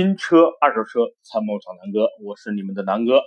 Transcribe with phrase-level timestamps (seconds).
[0.00, 3.20] 新车、二手车参谋找南哥，我是你们的南哥。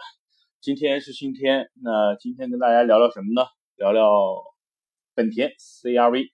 [0.60, 3.46] 今天是星期天，那今天跟大家聊聊什么呢？
[3.76, 4.10] 聊聊
[5.14, 6.32] 本田 CRV。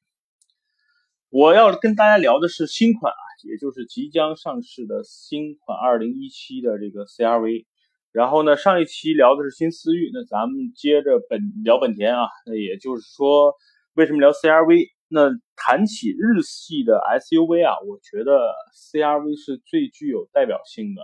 [1.30, 7.66] 我要跟大家聊的是新款啊，也就是即将上市的新款2017的这个 CRV。
[8.14, 12.30] 然后呢，上一期聊的是新思域，那咱们接着本聊本田啊。
[12.46, 13.56] 那也就是说，
[13.94, 14.88] 为什么聊 CRV？
[15.12, 21.02] 那谈起日系的 SUV 啊，我觉得 CRV 是最具有代表性的。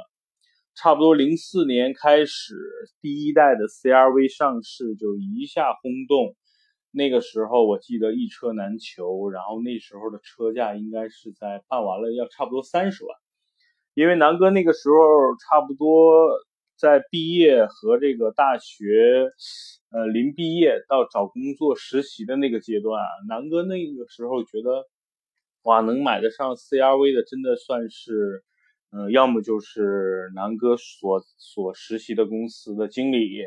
[0.76, 2.54] 差不多零四年开始，
[3.02, 6.36] 第一代的 CRV 上市就一下轰动。
[6.92, 13.18] 那个时候我记得一车难求，然后那时候的车价应该是在办完了要差不多三十万。
[13.96, 14.96] 因为南哥那个时候
[15.50, 16.30] 差不多
[16.78, 19.32] 在毕业和这个大学。
[19.96, 24.84] 呃，临毕业到找工作实习的那个阶段啊，南哥那个时候觉得，
[25.64, 28.44] 哇，能买得上 CRV 的，真的算是，
[28.92, 33.46] 嗯，要么就是南哥所所实习的公司的经理，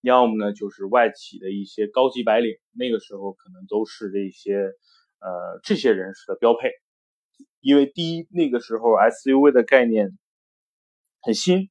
[0.00, 2.50] 要么呢就是外企的一些高级白领。
[2.72, 4.54] 那个时候可能都是这些，
[5.20, 6.70] 呃，这些人士的标配。
[7.60, 10.16] 因为第一，那个时候 SUV 的概念
[11.20, 11.68] 很新。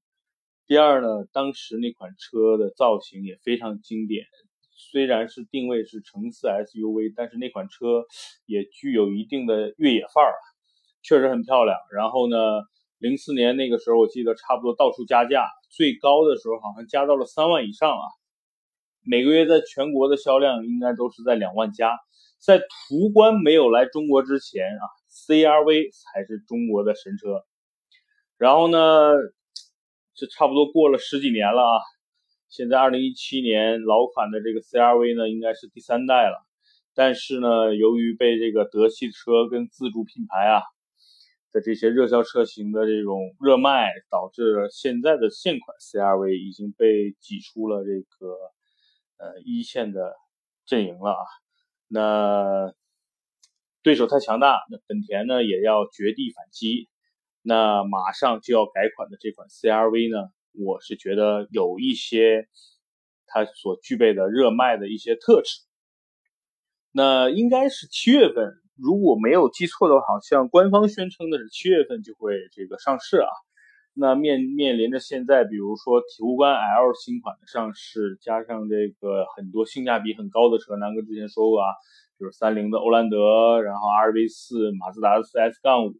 [0.70, 4.28] 第二呢，当时那款车的造型也非常经典，
[4.70, 8.06] 虽然是定位是城市 SUV，但是那款车
[8.46, 10.32] 也具有一定的越野范儿，
[11.02, 11.76] 确实很漂亮。
[11.92, 12.38] 然后呢，
[13.00, 18.06] 零四年那个时候，我记得差不多到处加价，最高的时候好像加到了三万以上啊。
[19.02, 21.98] 每个月在全国的销量应该都是在两万加。
[22.38, 27.44] 在途观没有来中国之前啊，CRV 才是中国的神车。
[28.38, 28.78] 然后呢？
[30.20, 31.80] 这差不多过了十几年了啊！
[32.50, 36.46] 现在二零一七年，老款的这个 CRV 呢，应该是第三代了。
[36.94, 40.62] 但是呢，由于被这个德系车跟自主品牌啊
[41.54, 48.36] 的这些热销车型的这种热卖，导致现在的现款 CRV 已经被挤出了这个
[49.20, 50.14] 呃一线的
[50.66, 51.24] 阵营了啊。
[51.88, 52.74] 那
[53.82, 56.90] 对手太强大，那本田呢也要绝地反击。
[57.42, 62.48] 那马上就要改款的这款 CRV 呢，我是觉得有一些
[63.28, 65.62] 它所具备的热卖的一些特质。
[66.92, 73.30] 那应该是七月份，如果没有记错的话，好像官方宣称的是七月份就会这个上市啊。
[73.94, 81.68] 那面面临着现在，比如说途观 L 新款的上市，加上这个很多性价比很高的车，南哥之前说过啊，
[82.20, 85.94] 就是三菱的欧蓝德，然后 RV 四、马自达的四 S 杠五。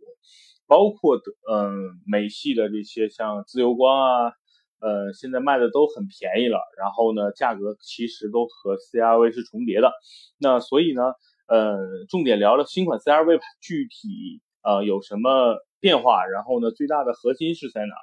[0.70, 4.32] 包括的，嗯，美系的这些像自由光啊，
[4.80, 6.60] 呃，现在卖的都很便宜了。
[6.78, 9.92] 然后呢，价格其实都和 CRV 是重叠的。
[10.38, 11.02] 那所以呢，
[11.48, 17.96] 呃，重点聊聊新款 CRV 吧具体呃有什么变化，然后呢，最大的核心是在哪？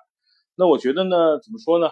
[0.56, 1.88] 那我觉得呢，怎么说呢？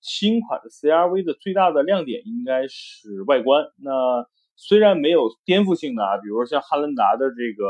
[0.00, 3.64] 新款的 CRV 的最大的亮点应该是外观。
[3.78, 7.64] 那虽然没有颠覆性的啊，比如说像汉兰达的这个。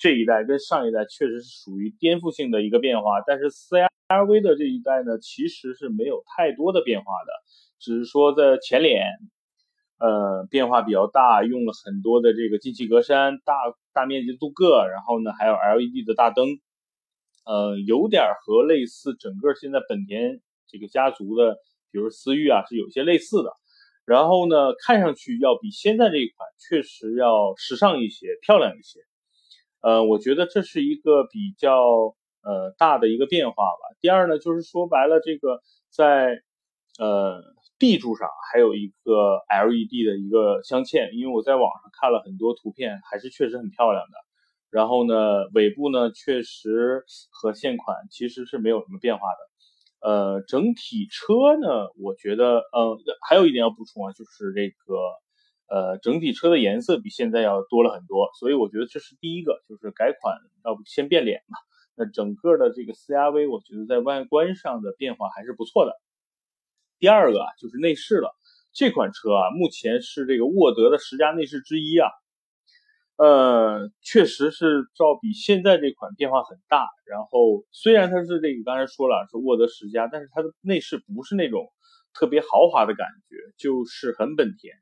[0.00, 7.32] 这一代跟上一代确实是属于颠覆性的一个变化，但是 CRV 的这一代呢，其实是没有太多的变化的，
[7.78, 9.06] 只是说在前脸，
[10.00, 13.54] 呃，变化比较大，用了很多的这个进气格栅，大
[13.92, 16.58] 大面积镀铬，然后呢还有 LED 的大灯，
[17.46, 21.56] 呃，有点和类似整个现在本田这个家族的，
[21.92, 23.52] 比如思域啊，是有些类似的，
[24.04, 28.98] 然后呢看上去要比现在这一款确实要时尚一些，漂亮一些。
[29.80, 33.96] 呃，我觉得这是一个比较呃大的一个变化吧。
[34.00, 36.42] 第二呢，就是说白了，这个在
[36.98, 37.40] 呃
[37.78, 44.18] 地柱上还有一个 LED 的一个镶嵌，因为我在网上看了很多图片，还是确实很漂亮的。
[44.70, 50.08] 然后呢，尾部呢确实和现款其实是没有什么变化的。
[50.10, 52.98] 呃，整体车呢，我觉得呃
[53.28, 54.96] 还有一点要补充啊，就是这个。
[55.68, 61.58] 呃，整体车的颜色比现在要多了很多，所以我觉得这是第一个，就是改款要不先变脸嘛。
[61.94, 65.92] 那整个的这个 CRV，我觉得在外观上的变化还是不错的。
[66.98, 68.34] 第二个啊，就是内饰了。
[68.72, 72.08] 这款车啊，目前是这个沃德的十佳内饰之一啊。
[73.16, 76.86] 呃，确实是照比现在这款变化很大。
[77.04, 81.66] 然后虽然它是这个刚才说了是沃德十佳，但是它的内饰不是那种
[82.14, 84.74] 特别豪华的感觉，就是很本田。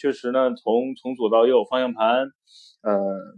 [0.00, 2.24] 确实呢，从从左到右，方向盘，
[2.80, 2.90] 呃，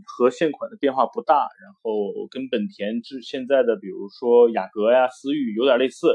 [0.07, 6.07] 和现款的变化不大，然后跟本田至现在的，比如说雅阁呀、思域有点类似，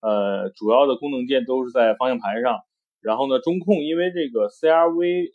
[0.00, 2.60] 呃，主要的功能键都是在方向盘上，
[3.00, 5.32] 然后呢，中控，因为这个 CRV，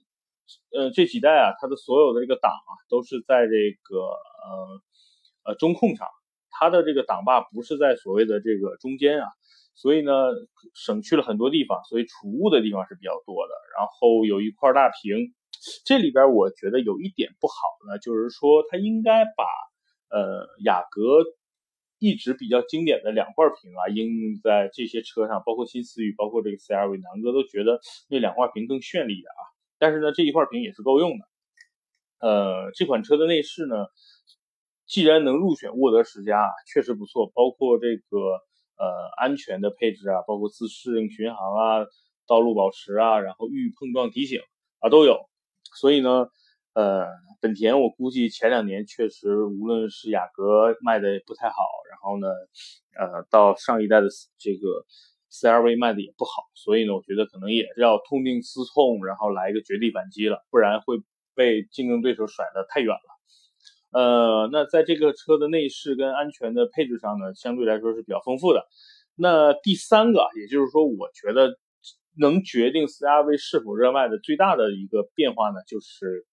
[0.72, 6.07] 呃，这几代啊，它的所有的这个档啊，都是在这个呃呃中控上，
[6.50, 9.28] 它的这个档把不是在所谓的这个中间啊，
[9.75, 10.12] 所以呢
[10.74, 13.54] 省去了很多地方，所以储物的地方是比较多的。
[13.77, 15.33] 然后有一块大屏，
[15.86, 17.54] 这里边我觉得有一点不好
[17.88, 19.45] 呢，就是说它应该把
[20.10, 21.24] 呃雅阁。
[21.98, 27.80] 一直比较经典的两块屏啊，应用在这些车上，包括新思域，包括这个 CRV，南哥都觉得
[28.10, 29.42] 那两块屏更绚丽的啊。
[29.80, 31.25] 但是呢，这一块屏也是够用的。
[32.19, 33.88] 呃，这款车的内饰呢，
[34.86, 37.31] 既然能入选沃德十佳，确实不错。
[37.33, 38.42] 包括这个
[38.77, 41.86] 呃安全的配置啊，包括自适应巡航啊、
[42.27, 44.42] 道路保持啊，然后预碰撞提醒
[44.80, 45.19] 啊都有。
[45.80, 46.27] 所以呢。
[46.75, 47.06] 呃，
[47.39, 51.56] 本田我估计前两年确实无论是雅阁卖的不太好，
[51.89, 52.27] 然后呢，
[53.00, 54.07] 呃，到上一代的
[54.38, 54.83] 这个
[55.31, 60.98] CRV 卖的也不好，所以呢，我觉得可能也是要痛定思痛，然后来一个绝地反击了，不然会
[61.33, 63.14] 被竞争对手甩得太远了。
[63.95, 68.68] 呃，那在这个车的内饰跟安全的配置上呢，相对来说是比较丰富的。
[69.15, 71.57] 那第三个，也就是说，我觉得
[72.19, 76.25] 能决定 CRV 是否热卖的最大的一个变化呢，就是。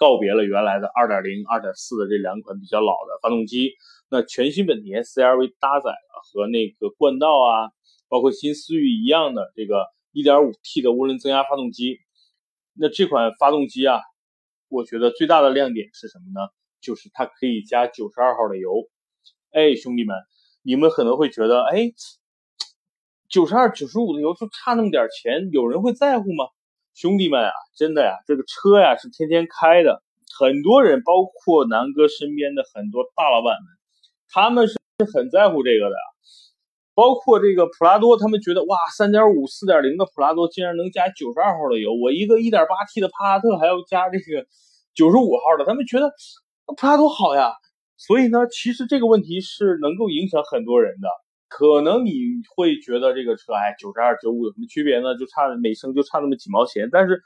[0.00, 3.72] 告别了原来的2.0、2.4的这两款比较老的发动机，
[4.08, 7.74] 那全新本田 CR-V 搭载了和那个冠道啊，
[8.08, 11.98] 包括新思域一样的这个 1.5T 的涡轮增压发动机。
[12.74, 13.98] 那这款发动机啊，
[14.68, 16.46] 我觉得最大的亮点是什么呢？
[16.80, 18.88] 就是它可以加92号的油。
[19.52, 20.16] 哎，兄弟们，
[20.62, 21.92] 你们可能会觉得，哎
[23.30, 26.46] ，92、95的油就差那么点钱，有人会在乎吗？
[26.94, 30.02] 兄弟们啊，真的呀，这个车呀是天天开的，
[30.38, 33.66] 很多人，包括南哥身边的很多大老板们，
[34.28, 34.76] 他们是
[35.14, 35.96] 很在乎这个的。
[36.94, 44.44] 包括这个普拉多，他们觉得哇，三点五、四点零的普拉多竟然能加九十二号的油，我一个一点八 T 的帕萨特还要加这个
[44.94, 46.12] 九十五号的，他们觉得
[46.76, 47.52] 普拉多好呀。
[47.96, 51.08] 所以呢，其实这个问题是能够影响很多人的。
[51.48, 52.12] 可能你
[52.54, 55.16] 会觉得这个车哎，九十二、九五有什么区别呢？
[55.16, 56.90] 就差每升就差那么几毛钱。
[56.92, 57.22] 但是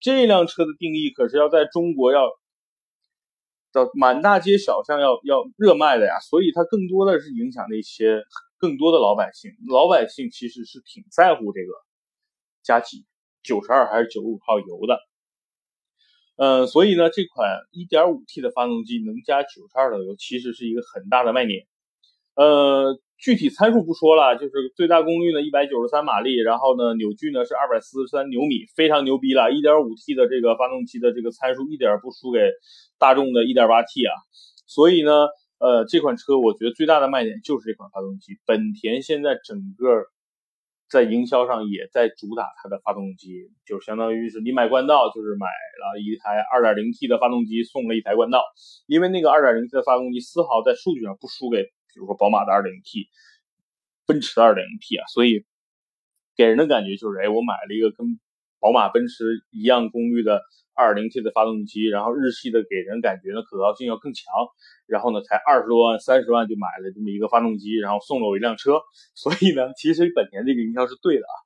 [0.00, 2.30] 这辆车的定义可是要在中国要
[3.72, 8.22] 到满大街小巷要要热卖的呀，所以它更多的是影响那些
[8.56, 9.50] 更多的老百姓。
[9.68, 11.72] 老百姓其实是挺在乎这个
[12.62, 13.04] 加几
[13.42, 14.98] 九十二还是九十五号油的。
[16.36, 21.66] 嗯，所以呢，这款 1.5T 的发动机能加九十二的油，其实是一个很大的卖点。
[22.34, 22.98] 呃。
[23.16, 29.50] 具体参数不说了，就是最大功率呢一百九十三马力，然后呢扭矩呢是二百四十三牛米，非常牛逼了。
[29.50, 32.40] 一点五 T 的这个发动机的这个参数一点不输给
[32.98, 34.12] 大众的一点八 T 啊，
[34.66, 35.28] 所以呢，
[35.58, 38.36] 呃，这款车我觉得最大的卖点就是这款发动机。
[38.44, 40.04] 本田现在整个
[40.94, 48.40] 在营销上也在主打它的发动机，就相当于是你买冠道就是买了一台 2.0T 的发动机送了一台冠道，
[48.86, 51.64] 因为那个 2.0T 的发动机丝毫在数据上不输给。
[51.64, 53.08] 比如说宝马的 2.0T，
[54.06, 55.44] 奔驰的 2.0T 啊，所以
[56.36, 58.20] 给人的感觉就是，哎，我买了一个跟
[58.64, 60.40] 宝马、奔驰一样功率的
[60.74, 64.24] 2.0T 的发动机，然后日系的给人感觉呢可靠性要更强，
[64.86, 68.80] 然后呢才二十多万、三十万就买了这么一个发动机，然后送了我一辆车，
[69.12, 71.36] 所以呢，其实本田这个营销是对的啊，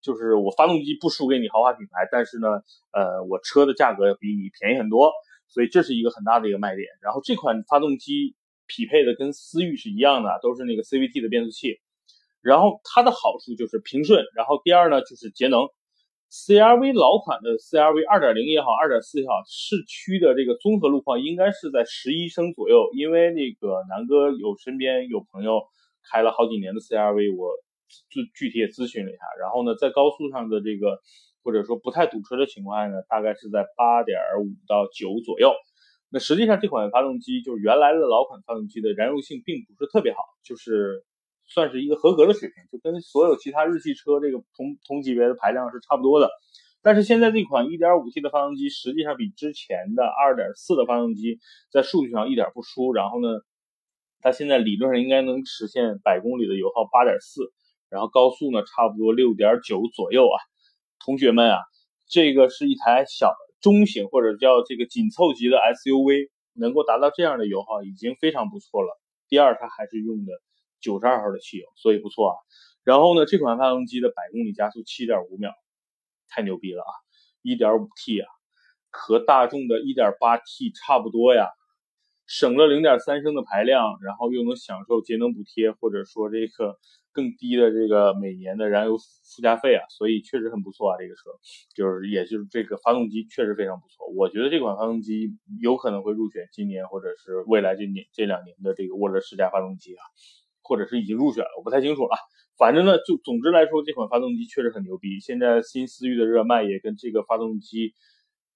[0.00, 2.46] 就是我发动机不输给你豪华品牌，但是呢，
[2.94, 5.10] 呃，我车的价格要比你便宜很多，
[5.48, 6.86] 所以这是一个很大的一个卖点。
[7.02, 8.36] 然后这款发动机。
[8.72, 11.80] 匹配的跟思域是一样的，都是那个 CVT 的变速器。
[12.40, 15.66] 然后它的好处就是平顺，然后第二呢就是节能。
[16.30, 22.86] CRV 老款的 CRV 2.0也好，2.4也好，市区的这个综合路况应该是在十一升左右。
[22.94, 25.58] 因为那个南哥有身边有朋友
[26.06, 27.50] 开了好几年的 CRV，我
[28.08, 29.26] 具具体也咨询了一下。
[29.42, 31.02] 然后呢，在高速上的这个
[31.42, 35.52] 或者说不太堵车的情况下呢，大概是在8.5到9左右。
[36.14, 41.02] 那实际上这款发动机就是原来的老款发动机的燃油性并不是特别好，就是
[41.50, 46.30] 算是一个合格的水平，就跟所有其他日系车这个同同级别的排量是差不多的。
[46.80, 51.38] 但是现在这款 1.5T 的发动机实际上比之前的2.4的发动机
[51.70, 53.28] 在数据上一点不输，然后呢，
[54.20, 57.50] 它现在理论上应该能实现百公里的油耗8.4，
[57.90, 60.38] 然后高速呢差不多6.9左右啊。
[61.04, 61.58] 同学们啊，
[62.08, 63.34] 这个是一台小。
[63.60, 68.98] 中型或者叫这个紧凑级的 SUV 能够达到这样的油耗已经非常不错了。
[69.28, 70.32] 第二，它还是用的
[70.80, 72.36] 九十二号的汽油，所以不错啊。
[72.82, 75.52] 然后呢，这款发动机的百公里加速七点五秒，
[76.28, 76.92] 太牛逼了啊！
[77.42, 78.26] 一点五 T 啊，
[78.90, 81.48] 和大众的一点八 T 差不多呀，
[82.26, 86.78] 省了零点三升的排量，然后又能享受节能补贴或者说这个
[87.12, 90.96] 更低的这个每年的燃油附加费啊，所以确实很不错啊。
[90.98, 91.30] 这个车
[91.74, 100.02] 就是也就是这个发动机确实非常不错，我觉得这款发动机有可能会入选今年或者是未来这年这两年的这个涡轮十佳发动机啊，
[100.70, 102.16] 或者是已经入选了，我不太清楚了。
[102.56, 105.18] 反正呢，就总之来说，这款发动机确实很牛逼。
[105.18, 107.92] 现在新思域的热卖也跟这个发动机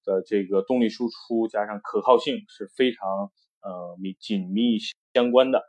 [0.04, 4.78] 的这个动力输出加上可靠性是非常呃密紧密
[5.12, 5.60] 相关的。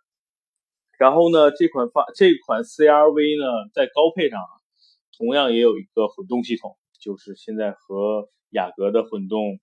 [0.99, 4.39] 然后呢，这款发这款 CRV 呢，在高配上
[5.17, 9.57] 同样也有一个混动系统，就是现在和雅阁的混动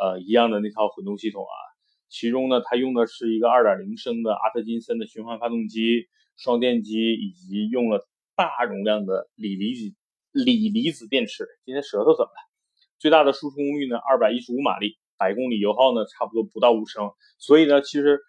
[0.00, 1.69] 呃一样的那套混动系统啊。
[2.10, 9.94] 其中呢，它用的是一个2.0升的阿特金森的循环发动机、双电机，以及用了大容量的锂离子
[10.32, 11.46] 锂离子电池。
[11.64, 12.50] 今天舌头怎么了？
[12.98, 17.10] 最大的输出功率呢，215马力，百公里油耗呢，差不多不到五升。
[17.38, 18.20] 所以呢，其实。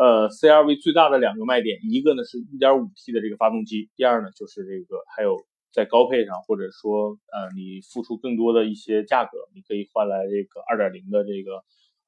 [0.00, 5.34] 呃，CRV 最大的两个卖点，一个呢是 1.5T 的这个发动机，第二呢就是这个还有
[5.72, 11.64] 在高配上，或者说呃你付出更多的一些价格，你可以换来这个2.0的这个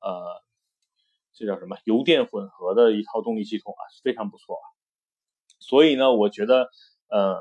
[0.06, 0.22] 呃
[1.32, 4.64] 这叫什么油电混合的一套动力系统啊，非常不错啊。
[5.58, 6.70] 所以呢，我觉得
[7.08, 7.36] 呃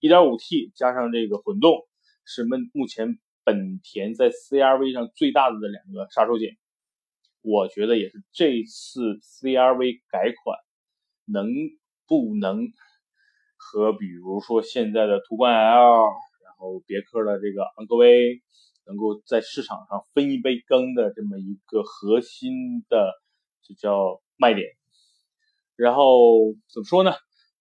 [0.00, 1.86] 1.5T 加上这个混动
[2.24, 6.56] 是目目前本田在 CRV 上最大的两个杀手锏。
[7.42, 10.58] 我觉得也是这次 CRV 改款
[11.26, 11.46] 能
[12.08, 12.66] 不能
[13.56, 16.02] 和比如说现在的途观 L，
[16.44, 18.42] 然后别克的这个昂科威
[18.86, 23.12] 能够在市场上分一杯羹的这么一个核心的
[23.66, 24.68] 就叫卖点。
[25.76, 27.12] 然后怎么说呢？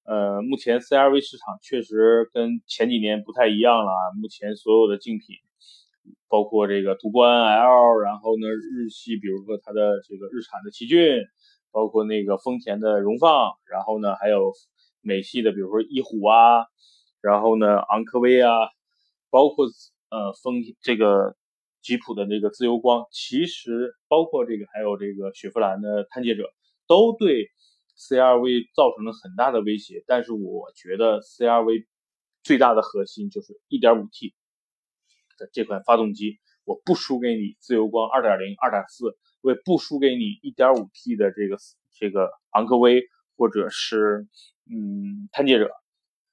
[0.04, 4.04] 呃，目前 CRV 市场确实跟前几年不太一样了啊。
[4.22, 5.38] 目前所有的竞品。
[6.28, 11.24] 包括这个途观 L，然后呢，日系，比如说它的这个日产的奇骏，
[11.72, 14.52] 包括那个丰田的荣放，然后呢，还有
[15.02, 16.66] 美系的，比如说翼虎啊，
[17.22, 18.52] 然后呢，昂科威啊，
[19.30, 19.66] 包括
[20.10, 21.36] 呃丰这个
[21.86, 26.50] 吉普的那个自由光，其实包括这个还有这个雪佛兰的探界者，
[26.88, 27.52] 都对
[27.96, 30.04] CRV 造成了很大的威胁。
[30.08, 31.86] 但是我觉得 CRV
[32.42, 34.34] 最大的核心就是 1.5T。
[35.38, 41.58] 的这款发动机，我不输给你自由光2.0、2.4，我也不输给你 1.5T 的这个
[42.00, 43.04] 这个昂科威
[43.36, 44.30] 或者是
[44.72, 45.70] 嗯探界者，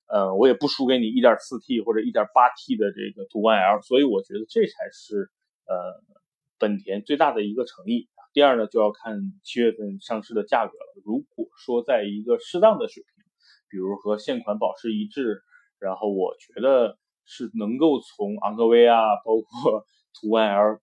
[0.06, 5.28] 呃，我也不输给你 1.4T 或者 1.8T 的这个途观 L，所以我觉得这才是
[5.72, 6.18] 呃
[6.58, 8.08] 本田最大的一个诚意。
[8.32, 11.02] 第二呢，就要看七月份上市的价格了。
[11.04, 13.24] 如果说在一个适当的水平，
[13.70, 15.42] 比如和现款保持一致，
[15.78, 16.98] 然后我觉得。
[17.24, 20.80] 是能够从昂科威啊，包括途观 L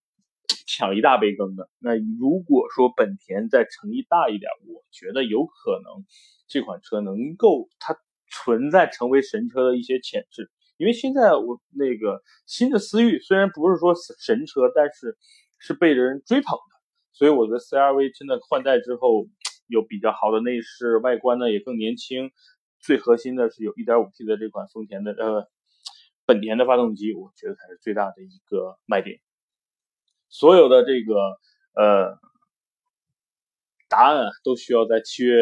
[0.66, 1.70] 抢一大杯羹的。
[1.80, 6.06] 那如果说本田再诚意大一点，我觉得有可能
[6.48, 7.98] 这款车能够它
[8.32, 10.50] 存在成为神车的一些潜质。
[10.80, 15.16] 因为现在我那个新的思域虽然不是说神车，但是
[15.60, 16.80] 是被人追捧的。
[17.14, 19.28] 所以我觉得 CRV 真的换代之后
[19.68, 22.32] 有比较好的内饰，外观呢也更年轻。
[22.80, 25.48] 最核心的是有 1.5T 的这款丰田的呃。
[26.26, 29.20] 本田的发动机，我觉得才是最大的一个卖点。
[30.28, 31.16] 所有的这个
[31.74, 32.20] 呃
[33.88, 35.34] 答案都需要在七月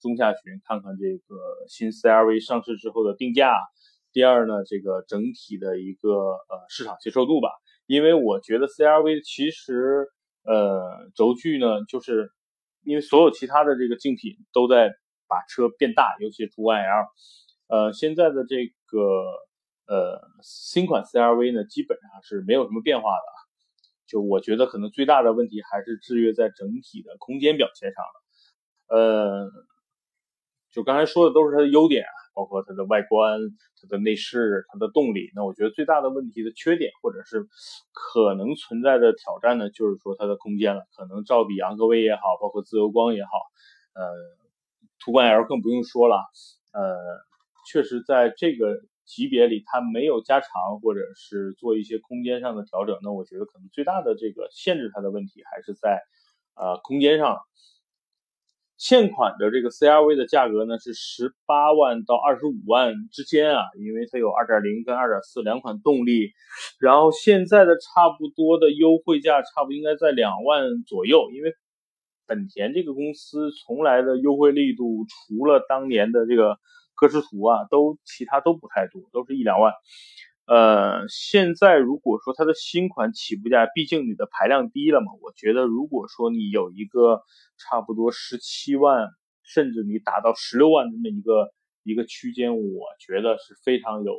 [0.00, 1.34] 中下旬看看这个
[1.66, 3.58] 新 CRV 上市之后的定价。
[4.16, 7.50] 第二呢，这个整体的一个呃市场接受度吧。
[7.84, 10.08] 因为我觉得 CRV 其实
[10.42, 12.30] 呃轴距呢，就是
[12.82, 14.88] 因为所有其他的这个竞品都在
[15.28, 17.06] 把车变大，尤其是途观 L。
[17.68, 18.98] 呃，现在的这个。
[19.88, 23.26] 呃，新款 CRV 呢，基本上是没有什么变化的。
[24.08, 28.98] 就我觉得可能最大的问题还是制约在整体的空间表现上了。
[28.98, 29.48] 呃，
[30.72, 32.04] 就刚才说的都是它的优点，
[32.36, 33.40] 包括它的外观、
[33.80, 35.32] 它的内饰、它的动力。
[35.34, 37.48] 那我觉得最大的问题的缺点，或者是
[37.92, 40.84] 可能存在的挑战呢，就是说它的空间了。
[40.94, 43.30] 可能照比昂科威也好，包括自由光也好，
[43.94, 44.04] 呃，
[45.00, 46.18] 途观 L 更不用说了。
[46.72, 46.94] 呃，
[47.72, 48.82] 确实在这个。
[49.06, 50.50] 级别里它没有加长
[50.82, 56.02] 或者是做一些空间上的调整，那我觉得可能最大的这个限制它的问题还是在
[56.56, 57.38] 呃空间上。
[58.76, 66.32] 现款的这个 CRV 的价格呢是十八万到二十五万之间啊，因为它有二点零跟二点四两款动力，
[66.78, 71.54] 然后现在的差不多的优惠价差不多应该在两万左右，因为
[72.26, 76.58] 本田这个公司从来的优惠力度除了当年的这个。
[76.98, 79.70] 歌诗图啊，都其他都不太多，都是一两万。
[80.46, 87.22] 呃，现在如果说它的新款起步价，毕竟你的排量低了嘛，我觉得如果说你有一个
[87.58, 89.08] 差不多十七万，
[89.42, 94.14] 甚至你达到十六万这么一个一个区间，我觉得是非常有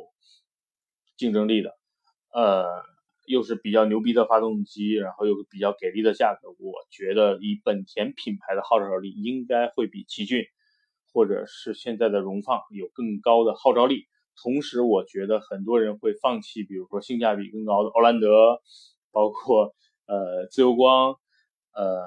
[1.16, 1.78] 竞争力的，
[2.34, 2.66] 呃，
[3.26, 10.44] 又是比较牛逼的发动机，然后又比较给力的价格，我觉得以本田品牌的号召力，应该会比奇骏
[11.10, 14.04] 或者是现在的荣放有更高的号召力。
[14.42, 18.60] 同时，我觉得很多人会放弃，比如说性价比更高的欧蓝德，
[19.10, 19.74] 包括
[20.06, 21.16] 呃自由光，
[21.72, 22.04] 呃，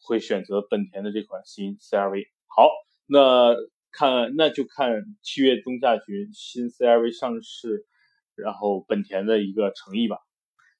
[0.00, 2.26] 会选择本田的这款新 CRV。
[2.46, 2.68] 好，
[3.06, 3.54] 那
[3.92, 7.86] 看那就看七月中下旬新 CRV 上市，
[8.34, 10.18] 然后本田的一个诚意吧。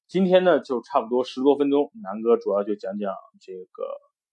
[0.08, 3.84] 今天呢就差不多十多分钟，南哥主要就讲讲这个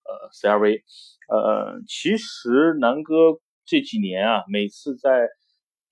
[0.04, 0.82] 呃 CRV。
[1.30, 5.30] 呃，其实南哥这几年啊，每次在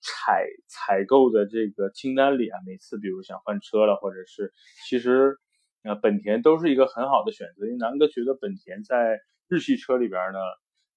[0.02, 4.52] 采采购的这个清单里啊，每次比如想换车了，或者是
[4.88, 5.38] 其实
[5.84, 10.38] 呃本田都是一个很好的选择，因为南哥觉得本田在日系车里边呢，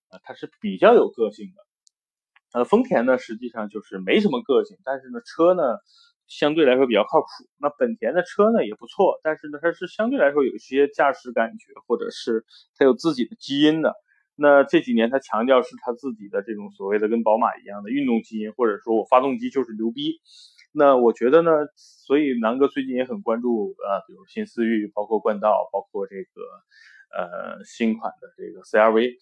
[0.09, 1.61] 呃它是比较有个性的。
[2.53, 5.61] 呃丰田呢实际上就是没什么个性，但是呢车呢
[6.27, 7.27] 相对来说比较靠谱。
[7.57, 12.43] 那本田的车呢也不错，但是呢它是相对来说有一些驾驶感觉，或者是
[12.75, 13.93] 它有自己的基因的。
[14.35, 20.19] 那这几年他强调是他自己的这种所谓的跟宝马一样的运动基因，或者说我发动机就是牛逼。
[20.73, 26.41] 那我觉得呢，所以南哥最近也很关注啊，比如新思域，包括冠道，包括这个
[27.17, 29.13] 呃新款的这个 CRV。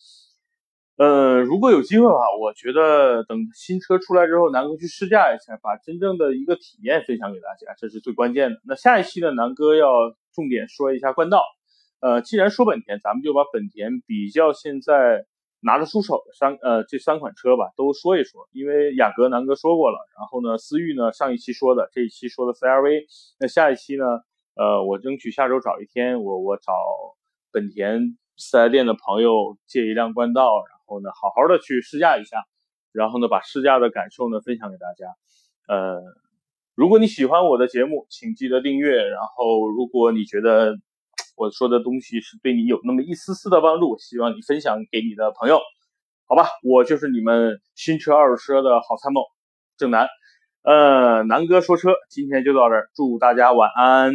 [0.97, 8.59] 呃，如果有机会的话，我觉得等新车出来之后，南哥去试驾一下，把真正的一个体验分享给大家，这是最关键的。
[8.65, 9.91] 那下一期呢，南哥要
[10.33, 11.43] 重点说一下冠道。
[12.03, 15.25] 呃，既然说本田，咱们就把本田比较现在
[15.61, 18.49] 拿得出手的三呃这三款车吧，都说一说。
[18.51, 23.05] 因为雅阁南哥说过了，然后呢，思域呢上一期说的，这一期说的 CRV，
[23.39, 24.03] 那下一期呢，
[24.55, 26.73] 呃，我争取下周找一天，我我找
[27.53, 32.43] 本田四 S 店的朋友借一辆冠道，然后呢，好好的去试驾一下，
[32.91, 35.07] 然后呢，把试驾的感受呢分享给大家。
[35.69, 36.01] 呃，
[36.75, 39.07] 如果你喜欢我的节目，请记得订阅。
[39.07, 40.75] 然后，如果你觉得，
[41.35, 45.59] 我说的东西是对你有那么一丝丝的帮助，希望你分享给你的朋友，
[46.27, 46.47] 好吧？
[46.63, 49.21] 我就是你们新车二手车的好参谋，
[49.77, 50.07] 郑楠。
[50.63, 54.13] 呃，南哥说车，今天就到这儿，祝大家晚安。